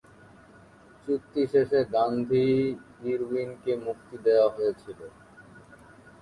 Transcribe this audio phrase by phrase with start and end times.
[1.03, 4.99] চুক্তি শেষে গান্ধী-ইরউইনকে মুক্তি দেওয়া হয়েছিল।